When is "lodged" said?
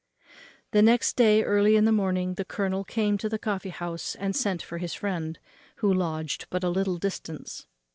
5.93-6.47